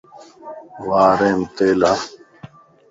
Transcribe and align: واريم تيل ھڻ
واريم 0.87 1.39
تيل 1.55 1.79
ھڻ 1.89 1.99